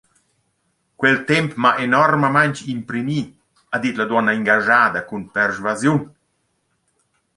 «Quel 1.01 1.17
temp 1.31 1.51
m’ha 1.65 1.73
enormamaing 1.83 2.57
imprimi», 2.75 3.19
ha 3.75 3.83
dit 3.83 3.95
la 4.01 4.07
duonna 4.13 4.35
ingaschada 4.39 5.01
cun 5.11 5.23
persvasiun. 5.37 6.01